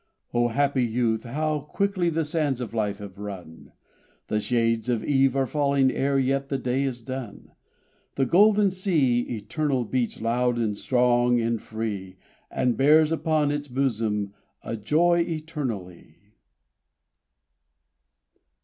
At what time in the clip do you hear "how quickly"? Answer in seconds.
1.25-2.09